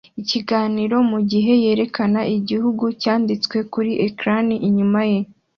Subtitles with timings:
[0.21, 5.19] ikiganiro mugihe yerekana igihugu cyanditswe kuri ecran inyuma ye